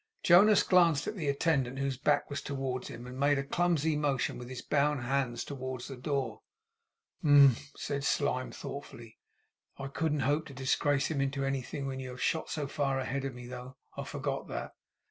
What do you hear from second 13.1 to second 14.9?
of me though. I forgot that.